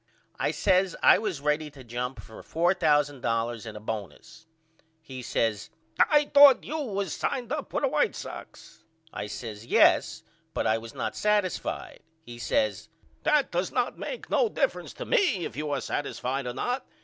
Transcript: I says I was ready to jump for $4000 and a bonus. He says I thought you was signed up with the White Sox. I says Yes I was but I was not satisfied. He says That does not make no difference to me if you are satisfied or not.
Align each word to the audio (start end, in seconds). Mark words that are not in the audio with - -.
I 0.39 0.49
says 0.49 0.95
I 1.03 1.19
was 1.19 1.41
ready 1.41 1.69
to 1.69 1.83
jump 1.83 2.19
for 2.19 2.41
$4000 2.41 3.65
and 3.67 3.77
a 3.77 3.79
bonus. 3.79 4.47
He 4.99 5.21
says 5.21 5.69
I 5.99 6.25
thought 6.25 6.63
you 6.63 6.79
was 6.79 7.13
signed 7.13 7.51
up 7.51 7.71
with 7.71 7.83
the 7.83 7.87
White 7.87 8.15
Sox. 8.15 8.83
I 9.13 9.27
says 9.27 9.63
Yes 9.67 10.23
I 10.25 10.25
was 10.25 10.33
but 10.55 10.65
I 10.65 10.77
was 10.79 10.95
not 10.95 11.15
satisfied. 11.15 12.01
He 12.23 12.39
says 12.39 12.89
That 13.21 13.51
does 13.51 13.71
not 13.71 13.99
make 13.99 14.27
no 14.27 14.49
difference 14.49 14.91
to 14.93 15.05
me 15.05 15.45
if 15.45 15.55
you 15.55 15.69
are 15.69 15.79
satisfied 15.79 16.47
or 16.47 16.53
not. 16.53 16.83